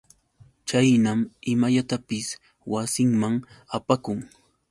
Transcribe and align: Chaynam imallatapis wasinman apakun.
Chaynam 0.69 1.19
imallatapis 1.51 2.27
wasinman 2.73 3.35
apakun. 3.79 4.19